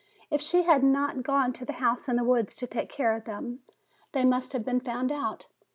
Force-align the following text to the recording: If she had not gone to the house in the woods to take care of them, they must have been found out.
If 0.31 0.41
she 0.41 0.63
had 0.63 0.81
not 0.83 1.21
gone 1.21 1.53
to 1.53 1.63
the 1.63 1.73
house 1.73 2.09
in 2.09 2.15
the 2.15 2.23
woods 2.23 2.55
to 2.55 2.65
take 2.65 2.89
care 2.89 3.15
of 3.15 3.25
them, 3.25 3.59
they 4.13 4.25
must 4.25 4.51
have 4.53 4.63
been 4.63 4.79
found 4.79 5.11
out. 5.11 5.45